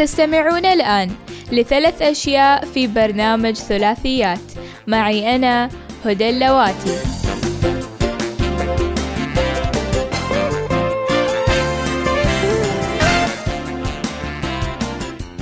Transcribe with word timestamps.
تستمعون 0.00 0.66
الآن 0.66 1.10
لثلاث 1.52 2.02
أشياء 2.02 2.64
في 2.64 2.86
برنامج 2.86 3.54
ثلاثيات. 3.54 4.40
معي 4.86 5.36
أنا 5.36 5.70
هدى 6.04 6.30
اللواتي. 6.30 6.96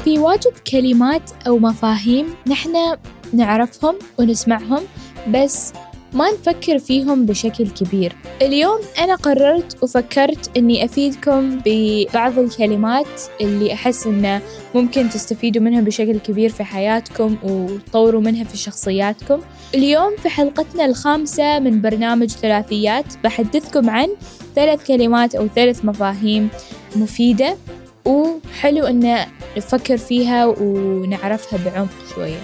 في 0.05 0.19
واجد 0.19 0.53
كلمات 0.71 1.31
أو 1.47 1.59
مفاهيم 1.59 2.35
نحن 2.47 2.97
نعرفهم 3.33 3.99
ونسمعهم 4.19 4.83
بس 5.29 5.73
ما 6.13 6.31
نفكر 6.31 6.79
فيهم 6.79 7.27
بشكل 7.27 7.69
كبير. 7.69 8.17
اليوم 8.43 8.79
أنا 8.99 9.15
قررت 9.15 9.83
وفكرت 9.83 10.57
أني 10.57 10.85
أفيدكم 10.85 11.61
ببعض 11.67 12.39
الكلمات 12.39 13.23
اللي 13.41 13.73
أحس 13.73 14.07
أنه 14.07 14.41
ممكن 14.75 15.09
تستفيدوا 15.09 15.63
منها 15.63 15.81
بشكل 15.81 16.19
كبير 16.19 16.51
في 16.51 16.65
حياتكم 16.65 17.37
وتطوروا 17.43 18.21
منها 18.21 18.45
في 18.45 18.57
شخصياتكم. 18.57 19.41
اليوم 19.75 20.17
في 20.23 20.29
حلقتنا 20.29 20.85
الخامسة 20.85 21.59
من 21.59 21.81
برنامج 21.81 22.31
ثلاثيات 22.31 23.05
بحدثكم 23.25 23.91
عن 23.91 24.09
ثلاث 24.55 24.87
كلمات 24.87 25.35
أو 25.35 25.49
ثلاث 25.49 25.85
مفاهيم 25.85 26.49
مفيدة 26.97 27.57
وحلو 28.05 28.87
أن 28.87 29.19
نفكر 29.57 29.97
فيها 29.97 30.47
ونعرفها 30.47 31.59
بعمق 31.65 31.89
شوية. 32.15 32.41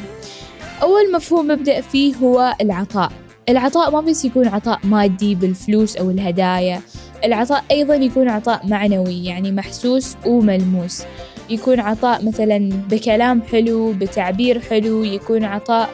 أول 0.82 1.12
مفهوم 1.12 1.54
ببدأ 1.54 1.80
فيه 1.80 2.14
هو 2.16 2.54
العطاء. 2.60 3.12
العطاء 3.48 3.90
ما 3.90 4.00
بس 4.00 4.24
يكون 4.24 4.48
عطاء 4.48 4.80
مادي 4.84 5.34
بالفلوس 5.34 5.96
أو 5.96 6.10
الهدايا 6.10 6.80
العطاء 7.24 7.64
أيضا 7.70 7.94
يكون 7.94 8.28
عطاء 8.28 8.66
معنوي 8.66 9.24
يعني 9.24 9.52
محسوس 9.52 10.16
وملموس. 10.26 11.02
يكون 11.50 11.80
عطاء 11.80 12.24
مثلا 12.24 12.70
بكلام 12.90 13.42
حلو 13.42 13.92
بتعبير 13.92 14.60
حلو 14.60 15.04
يكون 15.04 15.44
عطاء 15.44 15.90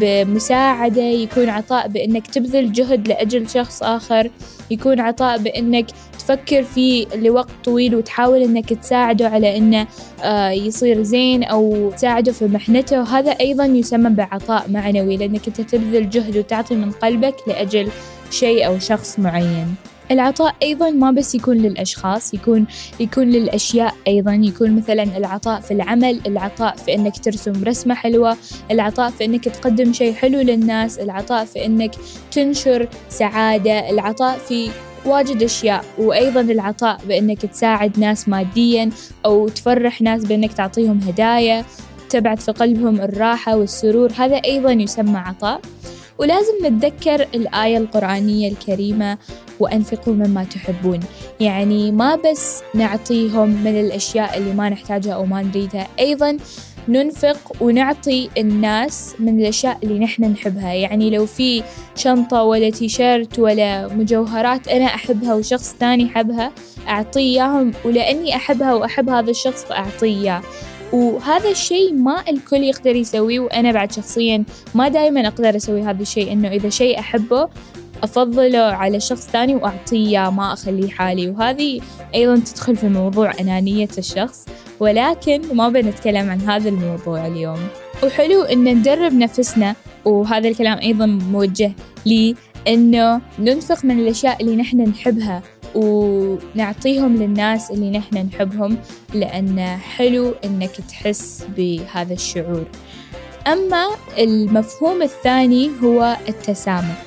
بمساعدة 0.00 1.02
يكون 1.02 1.48
عطاء 1.48 1.88
بأنك 1.88 2.26
تبذل 2.26 2.72
جهد 2.72 3.08
لأجل 3.08 3.50
شخص 3.50 3.82
آخر 3.82 4.30
يكون 4.70 5.00
عطاء 5.00 5.38
بأنك 5.38 5.86
تفكر 6.18 6.62
فيه 6.62 7.06
لوقت 7.14 7.50
طويل 7.64 7.94
وتحاول 7.94 8.42
أنك 8.42 8.72
تساعده 8.72 9.28
على 9.28 9.56
أنه 9.56 9.86
آه، 10.22 10.50
يصير 10.50 11.02
زين 11.02 11.44
أو 11.44 11.90
تساعده 11.96 12.32
في 12.32 12.44
محنته. 12.46 13.02
هذا 13.02 13.30
أيضا 13.30 13.64
يسمى 13.64 14.10
بعطاء 14.10 14.70
معنوي 14.70 15.16
لأنك 15.16 15.46
أنت 15.48 15.60
تبذل 15.60 16.10
جهد 16.10 16.36
وتعطي 16.36 16.74
من 16.74 16.90
قلبك 16.90 17.34
لأجل 17.46 17.88
شيء 18.30 18.66
أو 18.66 18.78
شخص 18.78 19.18
معين. 19.18 19.74
العطاء 20.10 20.54
أيضا 20.62 20.90
ما 20.90 21.10
بس 21.10 21.34
يكون 21.34 21.56
للأشخاص 21.56 22.34
يكون 22.34 22.66
يكون 23.00 23.30
للأشياء 23.30 23.94
أيضا. 24.08 24.34
يكون 24.34 24.76
مثلا 24.76 25.02
العطاء 25.02 25.60
في 25.60 25.70
العمل 25.74 26.20
العطاء 26.26 26.76
في 26.76 26.94
أنك 26.94 27.18
ترسم 27.18 27.64
رسمة 27.64 27.94
حلوة 27.94 28.36
العطاء 28.70 29.10
في 29.10 29.24
أنك 29.24 29.44
تقدم 29.44 29.92
شيء 29.92 30.14
حلو 30.14 30.40
للناس 30.40 30.98
العطاء 30.98 31.44
في 31.44 31.66
أنك 31.66 31.94
تنشر 32.32 32.88
سعادة 33.08 33.90
العطاء 33.90 34.38
في 34.38 34.70
واجد 35.06 35.42
أشياء. 35.42 35.84
وأيضا 35.98 36.40
العطاء 36.40 37.00
بأنك 37.08 37.46
تساعد 37.46 37.98
ناس 37.98 38.28
ماديا 38.28 38.90
أو 39.26 39.48
تفرح 39.48 40.02
ناس 40.02 40.24
بأنك 40.24 40.52
تعطيهم 40.52 40.98
هدايا 40.98 41.64
تبعث 42.10 42.44
في 42.44 42.52
قلبهم 42.52 43.00
الراحة 43.00 43.56
والسرور. 43.56 44.12
هذا 44.16 44.36
أيضا 44.36 44.72
يسمى 44.72 45.18
عطاء. 45.18 45.60
ولازم 46.18 46.52
نتذكر 46.62 47.26
الآية 47.34 47.76
القرآنية 47.76 48.48
الكريمة 48.48 49.18
وأنفقوا 49.60 50.14
مما 50.14 50.44
تحبون. 50.44 51.00
يعني 51.40 51.92
ما 51.92 52.16
بس 52.16 52.62
نعطيهم 52.74 53.48
من 53.48 53.80
الأشياء 53.80 54.38
اللي 54.38 54.52
ما 54.52 54.68
نحتاجها 54.68 55.12
أو 55.12 55.26
ما 55.26 55.42
نريدها 55.42 55.88
أيضا 55.98 56.36
ننفق 56.88 57.38
ونعطي 57.60 58.30
الناس 58.38 59.14
من 59.18 59.40
الأشياء 59.40 59.78
اللي 59.82 59.98
نحن 59.98 60.24
نحبها. 60.24 60.72
يعني 60.72 61.10
لو 61.10 61.26
في 61.26 61.62
شنطة 61.96 62.42
ولا 62.42 62.70
تيشيرت 62.70 63.38
ولا 63.38 63.88
مجوهرات 63.88 64.68
أنا 64.68 64.84
أحبها 64.84 65.34
وشخص 65.34 65.76
ثاني 65.80 66.02
يحبها 66.02 66.52
أعطيه 66.88 67.20
إياهم 67.20 67.72
ولأني 67.84 68.36
أحبها 68.36 68.74
وأحب 68.74 69.08
هذا 69.10 69.30
الشخص 69.30 69.64
فأعطيه 69.64 70.20
إياه. 70.20 70.42
وهذا 70.92 71.50
الشيء 71.50 71.92
ما 71.92 72.24
الكل 72.28 72.62
يقدر 72.62 72.96
يسويه 72.96 73.40
وأنا 73.40 73.72
بعد 73.72 73.92
شخصيا 73.92 74.44
ما 74.74 74.88
دايما 74.88 75.26
أقدر 75.26 75.56
أسوي 75.56 75.82
هذا 75.82 76.02
الشيء 76.02 76.32
إنه 76.32 76.48
إذا 76.48 76.68
شيء 76.68 76.98
أحبه 76.98 77.48
أفضله 78.02 78.58
على 78.58 79.00
شخص 79.00 79.28
ثاني 79.28 79.54
وأعطيه 79.54 80.30
ما 80.30 80.52
أخليه 80.52 80.88
حالي. 80.88 81.28
وهذه 81.30 81.80
أيضا 82.14 82.36
تدخل 82.36 82.76
في 82.76 82.88
موضوع 82.88 83.32
أنانية 83.40 83.88
الشخص 83.98 84.46
ولكن 84.80 85.42
ما 85.52 85.68
بنتكلم 85.68 86.30
عن 86.30 86.40
هذا 86.40 86.68
الموضوع 86.68 87.26
اليوم. 87.26 87.58
وحلو 88.04 88.42
إن 88.42 88.64
ندرب 88.64 89.12
نفسنا 89.12 89.74
وهذا 90.04 90.48
الكلام 90.48 90.78
أيضا 90.78 91.06
موجه 91.06 91.72
لي 92.06 92.34
إنه 92.68 93.20
ننفق 93.38 93.84
من 93.84 93.98
الأشياء 93.98 94.42
اللي 94.42 94.56
نحن 94.56 94.80
نحبها. 94.80 95.42
ونعطيهم 95.74 97.16
للناس 97.16 97.70
اللي 97.70 97.90
نحن 97.90 98.16
نحبهم 98.16 98.78
لأن 99.14 99.60
حلو 99.96 100.34
إنك 100.44 100.70
تحس 100.88 101.44
بهذا 101.56 102.12
الشعور. 102.12 102.64
أما 103.46 103.86
المفهوم 104.18 105.02
الثاني 105.02 105.70
هو 105.82 106.16
التسامح. 106.28 107.02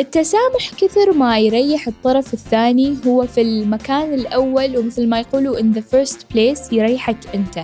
التسامح 0.00 0.70
كثر 0.78 1.12
ما 1.12 1.38
يريح 1.38 1.88
الطرف 1.88 2.34
الثاني 2.34 2.96
هو 3.06 3.26
في 3.26 3.40
المكان 3.40 4.14
الأول 4.14 4.76
ومثل 4.78 5.08
ما 5.08 5.20
يقولوا 5.20 5.58
in 5.58 5.64
the 5.76 5.82
first 5.94 6.18
place 6.34 6.72
يريحك 6.72 7.16
أنت. 7.34 7.62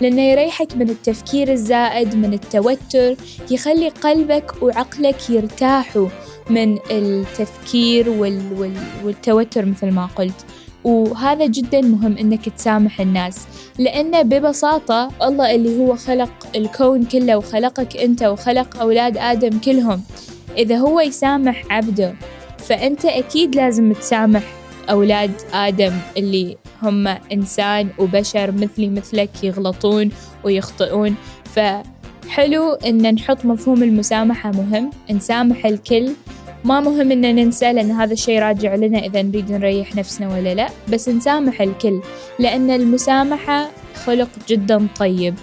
لأنه 0.00 0.22
يريحك 0.22 0.76
من 0.76 0.90
التفكير 0.90 1.52
الزائد 1.52 2.16
من 2.16 2.34
التوتر 2.34 3.16
يخلي 3.50 3.88
قلبك 3.88 4.62
وعقلك 4.62 5.30
يرتاحوا. 5.30 6.08
من 6.50 6.78
التفكير 6.90 8.10
وال 8.10 8.52
وال 8.58 8.76
والتوتر 9.04 9.64
مثل 9.66 9.90
ما 9.90 10.06
قلت. 10.16 10.44
وهذا 10.84 11.46
جدا 11.46 11.80
مهم 11.80 12.16
إنك 12.16 12.48
تسامح 12.48 13.00
الناس 13.00 13.46
لأنه 13.78 14.22
ببساطة 14.22 15.08
الله 15.22 15.54
اللي 15.54 15.78
هو 15.78 15.96
خلق 15.96 16.32
الكون 16.56 17.04
كله 17.04 17.36
وخلقك 17.36 17.96
أنت 17.96 18.22
وخلق 18.22 18.80
أولاد 18.80 19.18
آدم 19.18 19.58
كلهم 19.58 20.02
إذا 20.58 20.76
هو 20.76 21.00
يسامح 21.00 21.64
عبده 21.70 22.14
فأنت 22.58 23.04
أكيد 23.04 23.56
لازم 23.56 23.92
تسامح 23.92 24.42
أولاد 24.90 25.32
آدم 25.54 25.92
اللي 26.16 26.56
هم 26.82 27.06
إنسان 27.32 27.88
وبشر 27.98 28.52
مثلي 28.52 28.88
مثلك 28.88 29.44
يغلطون 29.44 30.10
ويخطئون. 30.44 31.14
فحلو 32.26 32.72
إن 32.72 33.14
نحط 33.14 33.44
مفهوم 33.44 33.82
المسامحة 33.82 34.50
مهم. 34.50 34.90
نسامح 35.10 35.66
الكل. 35.66 36.12
ما 36.64 36.80
مهم 36.80 37.12
إن 37.12 37.34
ننسى 37.34 37.72
لأن 37.72 37.90
هذا 37.90 38.12
الشيء 38.12 38.38
راجع 38.38 38.74
لنا 38.74 38.98
إذا 38.98 39.22
نريد 39.22 39.52
نريح 39.52 39.96
نفسنا 39.96 40.34
ولا 40.34 40.54
لا. 40.54 40.68
بس 40.92 41.08
نسامح 41.08 41.60
الكل. 41.60 42.00
لأن 42.38 42.70
المسامحة 42.70 43.70
خلق 44.06 44.28
جدا 44.48 44.86
طيب. 44.98 45.34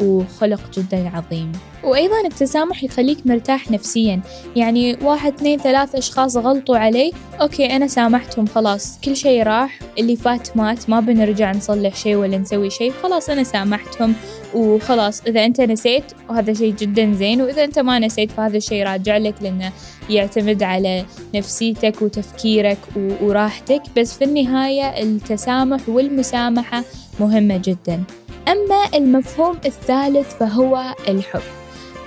وخلق 0.00 0.60
جدا 0.74 1.10
عظيم. 1.14 1.52
وأيضا 1.84 2.20
التسامح 2.26 2.84
يخليك 2.84 3.26
مرتاح 3.26 3.70
نفسيا. 3.70 4.20
يعني 4.56 4.96
واحد 5.02 5.32
اثنين 5.32 5.58
ثلاث 5.58 5.94
أشخاص 5.94 6.36
غلطوا 6.36 6.76
علي 6.76 7.12
أوكي 7.40 7.76
أنا 7.76 7.86
سامحتهم 7.86 8.46
خلاص. 8.46 9.00
كل 9.04 9.16
شيء 9.16 9.42
راح. 9.42 9.78
اللي 9.98 10.16
فات 10.16 10.56
مات 10.56 10.90
ما 10.90 11.00
بنرجع 11.00 11.52
نصلح 11.52 11.96
شيء 11.96 12.16
ولا 12.16 12.38
نسوي 12.38 12.70
شيء 12.70 12.92
خلاص 13.02 13.30
أنا 13.30 13.42
سامحتهم. 13.42 14.14
وخلاص 14.54 15.22
إذا 15.26 15.44
أنت 15.44 15.60
نسيت 15.60 16.04
وهذا 16.28 16.52
شيء 16.52 16.74
جدا 16.74 17.14
زين. 17.14 17.42
وإذا 17.42 17.64
أنت 17.64 17.78
ما 17.78 17.98
نسيت 17.98 18.30
فهذا 18.30 18.56
الشيء 18.56 18.84
راجع 18.84 19.16
لك 19.16 19.34
لأنه 19.40 19.72
يعتمد 20.10 20.62
على 20.62 21.04
نفسيتك 21.34 22.02
وتفكيرك 22.02 22.78
وراحتك. 23.22 23.82
بس 23.96 24.18
في 24.18 24.24
النهاية 24.24 25.02
التسامح 25.02 25.88
والمسامحة 25.88 26.84
مهمة 27.20 27.56
جدا. 27.64 28.02
أما 28.48 28.88
المفهوم 28.94 29.58
الثالث 29.66 30.34
فهو 30.36 30.94
الحب. 31.08 31.42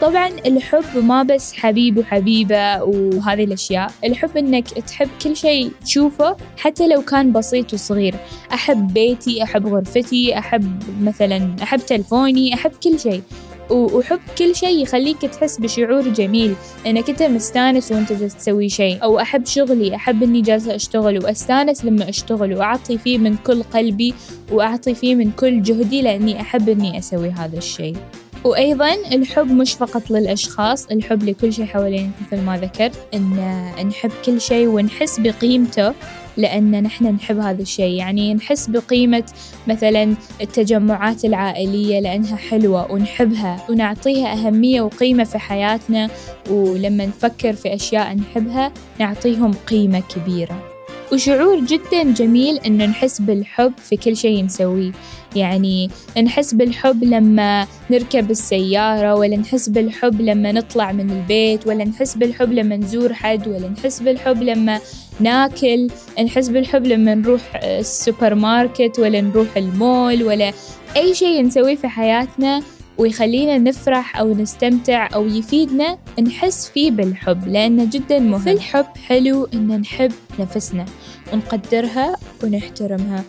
طبعا 0.02 0.28
الحب 0.28 0.98
ما 1.04 1.24
بس 1.24 1.54
حبيب 1.54 1.98
وحبيبة 1.98 2.84
وهذه 2.84 3.44
الأشياء 3.44 3.92
الحب 4.04 4.38
إنك 4.38 4.68
تحب 4.68 5.10
كل 5.24 5.36
شيء 5.36 5.72
تشوفه 5.86 6.38
حتى 6.58 6.88
لو 6.88 7.02
كان 7.02 7.32
بسيط 7.32 7.74
وصغير. 7.74 8.16
أحب 8.54 8.94
بيتي 8.94 9.44
أحب 9.44 9.68
غرفتي 9.68 10.38
أحب 10.38 10.84
مثلا 11.02 11.56
أحب 11.64 11.80
تلفوني 11.80 12.54
أحب 12.54 12.72
كل 12.84 13.00
شيء. 13.00 13.22
وحب 13.70 14.20
كل 14.38 14.56
شيء 14.56 14.84
يخليك 14.84 15.22
تحس 15.22 15.58
بشعور 15.58 16.02
جميل. 16.02 16.56
انك 16.88 17.10
انت 17.10 17.24
مستانس 17.24 17.92
وأنت 17.92 18.14
جالس 18.14 18.36
تسوي 18.36 18.70
شيء. 18.70 19.04
أو 19.04 19.20
أحب 19.20 19.46
شغلي 19.46 19.96
أحب 19.96 20.24
إني 20.24 20.42
جالسة 20.42 20.76
أشتغل 20.76 21.24
وأستانس 21.24 21.86
لما 21.86 22.10
أشتغل 22.10 22.54
وأعطي 22.54 22.98
فيه 22.98 23.18
من 23.18 23.36
كل 23.38 23.64
قلبي 23.64 24.14
وأعطي 24.52 24.96
فيه 24.96 25.16
من 25.16 25.32
كل 25.32 25.62
جهدي 25.62 26.02
لأني 26.02 26.42
أحب 26.42 26.70
إني 26.70 27.00
أسوي 27.00 27.30
هذا 27.30 27.58
الشيء. 27.58 27.96
وأيضا 28.44 28.94
الحب 29.12 29.52
مش 29.52 29.74
فقط 29.74 30.12
للأشخاص 30.12 30.86
الحب 30.86 31.24
لكل 31.24 31.54
شيء 31.54 31.66
حوالينا 31.66 32.10
مثل 32.22 32.42
ما 32.42 32.58
ذكرت 32.58 33.08
إن 33.14 33.88
نحب 33.88 34.12
كل 34.26 34.42
شيء 34.42 34.68
ونحس 34.68 35.20
بقيمته 35.20 35.94
لأن 36.38 36.84
نحن 36.84 37.06
نحب 37.06 37.38
هذا 37.40 37.62
الشيء. 37.62 37.94
يعني 37.94 38.34
نحس 38.34 38.68
بقيمة 38.68 39.24
مثلا 39.68 40.16
التجمعات 40.42 41.26
العائلية 41.26 42.00
لأنها 42.00 42.36
حلوة 42.36 42.92
ونحبها 42.92 43.66
ونعطيها 43.70 44.34
أهمية 44.34 44.82
وقيمة 44.82 45.24
في 45.24 45.38
حياتنا 45.38 46.10
ولما 46.50 47.06
نفكر 47.06 47.54
في 47.54 47.76
أشياء 47.76 48.16
نحبها 48.16 48.72
نعطيهم 49.00 49.54
قيمة 49.54 50.04
كبيرة. 50.16 50.73
وشعور 51.14 51.60
جدا 51.60 52.04
جميل 52.04 52.58
إنه 52.58 52.86
نحس 52.86 53.22
بالحب 53.22 53.74
في 53.78 53.98
كل 53.98 54.18
شيء 54.18 54.46
نسويه. 54.46 54.92
يعني 55.36 55.90
نحس 56.24 56.54
بالحب 56.54 57.04
لما 57.04 57.68
نركب 57.90 58.32
السيارة 58.32 59.16
ولا 59.16 59.38
نحس 59.38 59.70
بالحب 59.70 60.22
لما 60.22 60.52
نطلع 60.52 60.92
من 60.92 61.12
البيت 61.12 61.68
ولا 61.68 61.84
نحس 61.84 62.16
بالحب 62.18 62.54
لما 62.54 62.78
نزور 62.78 63.14
حد 63.14 63.48
ولا 63.48 63.70
نحس 63.70 64.00
بالحب 64.00 64.44
لما 64.44 64.80
ناكل. 65.20 65.88
نحس 66.26 66.50
بالحب 66.50 66.88
لما 66.88 67.16
نروح 67.16 67.42
السوبر 67.64 68.36
ماركت 68.36 69.00
ولا 69.00 69.22
نروح 69.22 69.58
المول 69.58 70.24
ولا 70.24 70.54
أي 70.96 71.16
شيء 71.16 71.46
نسويه 71.46 71.76
في 71.76 71.88
حياتنا 71.88 72.62
ويخلينا 72.98 73.58
نفرح 73.58 74.20
أو 74.20 74.34
نستمتع 74.34 75.10
أو 75.16 75.28
يفيدنا 75.28 75.98
نحس 76.22 76.70
فيه 76.70 76.92
بالحب 76.92 77.48
لأنه 77.48 77.86
جدا 77.92 78.20
مهم. 78.20 78.40
في 78.40 78.52
الحب 78.52 78.86
حلو 79.08 79.48
إن 79.54 79.68
نحب 79.68 80.12
نفسنا. 80.40 80.86
ونقدرها 81.34 82.16
ونحترمها. 82.44 83.24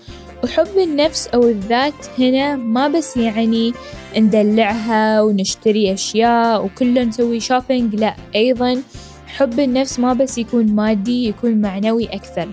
وحب 0.45 0.79
النفس 0.79 1.29
أو 1.29 1.43
الذات 1.49 1.95
هنا 2.19 2.57
ما 2.57 2.89
بس 2.89 3.17
يعني 3.17 3.73
ندلعها 4.17 5.23
ونشتري 5.23 5.93
أشياء 5.93 6.65
وكله 6.65 7.05
نسوي 7.05 7.41
shopping 7.41 7.95
لا 7.95 8.17
أيضا 8.35 8.83
حب 9.27 9.61
النفس 9.61 9.99
ما 9.99 10.13
بس 10.13 10.39
يكون 10.39 10.67
مادي 10.67 11.29
يكون 11.29 11.61
معنوي 11.61 12.07
أكثر. 12.07 12.49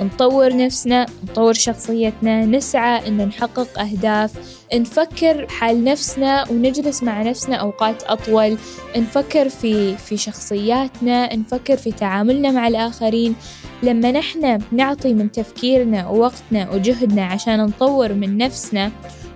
نطور 0.00 0.56
نفسنا 0.56 1.06
نطور 1.24 1.52
شخصيتنا 1.52 2.44
نسعى 2.44 3.08
إن 3.08 3.16
نحقق 3.16 3.78
أهداف 3.78 4.32
نفكر 4.74 5.48
حال 5.48 5.84
نفسنا 5.84 6.50
ونجلس 6.50 7.02
مع 7.02 7.22
نفسنا 7.22 7.56
أوقات 7.56 8.02
أطول 8.02 8.58
نفكر 8.96 9.48
في 9.48 9.96
في 9.96 10.16
شخصياتنا 10.16 11.36
نفكر 11.36 11.76
في 11.76 11.92
تعاملنا 11.92 12.50
مع 12.50 12.68
الآخرين. 12.68 13.34
لما 13.82 14.10
نحن 14.10 14.58
نعطي 14.72 15.14
من 15.14 15.32
تفكيرنا 15.32 16.08
ووقتنا 16.08 16.70
وجهدنا 16.70 17.24
عشان 17.24 17.64
نطور 17.64 18.12
من 18.12 18.38
نفسنا 18.38 18.90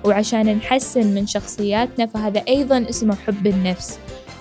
وعشان 0.04 0.56
نحسن 0.56 1.06
من 1.06 1.26
شخصياتنا 1.26 2.06
فهذا 2.06 2.42
أيضا 2.48 2.86
اسمه 2.90 3.14
حب 3.14 3.46
النفس. 3.46 3.98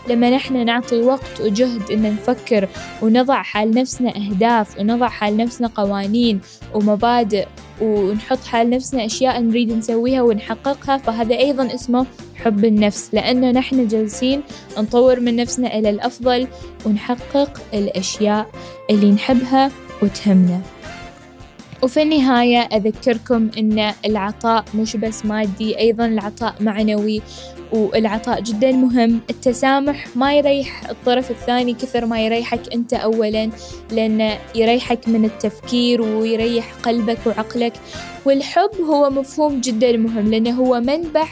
لما 0.09 0.29
نحن 0.29 0.65
نعطي 0.65 1.01
وقت 1.01 1.41
وجهد 1.41 1.91
إن 1.91 2.01
نفكر 2.01 2.67
ونضع 3.01 3.41
حال 3.41 3.71
نفسنا 3.71 4.15
أهداف 4.15 4.79
ونضع 4.79 5.07
حال 5.07 5.37
نفسنا 5.37 5.69
قوانين 5.75 6.41
ومبادئ 6.73 7.47
ونحط 7.81 8.43
حال 8.43 8.69
نفسنا 8.69 9.05
أشياء 9.05 9.39
نريد 9.39 9.71
نسويها 9.71 10.21
ونحققها 10.21 10.97
فهذا 10.97 11.37
أيضا 11.37 11.73
اسمه 11.75 12.05
حب 12.35 12.65
النفس. 12.65 13.09
لأنه 13.13 13.51
نحن 13.51 13.87
جالسين 13.87 14.41
نطور 14.77 15.19
من 15.19 15.35
نفسنا 15.35 15.77
إلى 15.77 15.89
الأفضل 15.89 16.47
ونحقق 16.85 17.61
الأشياء 17.73 18.49
اللي 18.89 19.11
نحبها 19.11 19.71
وتهمنا. 20.03 20.61
وفي 21.83 22.01
النهاية 22.01 22.59
أذكركم 22.59 23.49
أن 23.57 23.93
العطاء 24.05 24.65
مش 24.75 24.95
بس 24.97 25.25
مادي 25.25 25.79
أيضا 25.79 26.05
العطاء 26.05 26.55
معنوي 26.59 27.21
والعطاء 27.71 28.41
جدا 28.41 28.71
مهم. 28.71 29.19
التسامح 29.29 30.15
ما 30.15 30.33
يريح 30.33 30.89
الطرف 30.89 31.31
الثاني 31.31 31.73
كثر 31.73 32.05
ما 32.05 32.25
يريحك 32.25 32.73
أنت 32.73 32.93
أولا 32.93 33.49
لأنه 33.91 34.37
يريحك 34.55 35.09
من 35.09 35.25
التفكير 35.25 36.01
ويريح 36.01 36.73
قلبك 36.83 37.17
وعقلك. 37.25 37.73
والحب 38.25 38.71
هو 38.89 39.09
مفهوم 39.09 39.61
جدا 39.61 39.97
مهم 39.97 40.31
لأنه 40.31 40.51
هو 40.51 40.79
منبع 40.79 41.27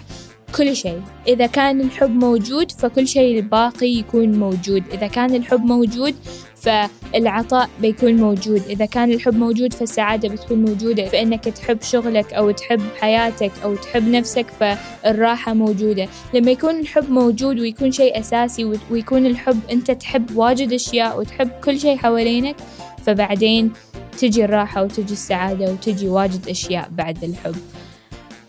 كل 0.58 0.76
شيء. 0.76 1.02
إذا 1.28 1.46
كان 1.46 1.82
الحب 1.82 2.10
موجود 2.10 2.72
فكل 2.72 3.08
شيء 3.08 3.40
الباقي 3.40 3.88
يكون 3.88 4.40
موجود. 4.40 4.84
إذا 4.94 5.08
كان 5.08 5.36
الحب 5.36 5.66
موجود 5.66 6.16
فالعطاء 6.56 7.70
بيكون 7.82 8.16
موجود. 8.16 8.62
إذا 8.70 8.86
كان 8.86 9.12
الحب 9.12 9.36
موجود 9.36 9.74
فالسعادة 9.74 10.30
بتكون 10.30 10.66
موجودة. 10.66 11.06
فإنك 11.06 11.44
تحب 11.44 11.82
شغلك 11.82 12.34
أو 12.34 12.52
تحب 12.52 12.82
حياتك 13.00 13.52
أو 13.64 13.76
تحب 13.76 14.08
نفسك 14.08 14.46
فالراحة 14.60 15.54
موجودة. 15.54 16.08
لما 16.34 16.52
يكون 16.52 16.80
الحب 16.80 17.12
موجود 17.12 17.60
ويكون 17.60 17.92
شيء 17.92 18.20
أساسي 18.20 18.80
ويكون 18.92 19.26
الحب 19.26 19.60
أنت 19.72 19.92
تحب 19.92 20.38
واجد 20.38 20.74
أشياء 20.74 21.20
وتحب 21.20 21.50
كل 21.64 21.80
شيء 21.80 21.98
حوالينك 21.98 22.56
فبعدين 23.06 23.72
تجي 24.20 24.46
الراحة 24.46 24.84
وتجي 24.84 25.14
السعادة 25.14 25.72
وتجي 25.72 26.08
واجد 26.08 26.50
أشياء 26.50 26.90
بعد 26.92 27.24
الحب. 27.24 27.56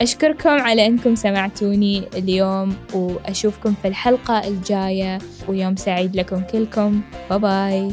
أشكركم 0.01 0.51
على 0.51 0.87
أنكم 0.87 1.15
سمعتوني 1.15 2.09
اليوم 2.15 2.77
وأشوفكم 2.95 3.75
في 3.83 3.89
الحلقة 3.89 4.49
الجاية 4.49 5.19
ويوم 5.49 5.77
سعيد 5.77 6.17
لكم 6.17 6.43
كلكم. 6.53 7.01
باي 7.31 7.39
باي 7.39 7.93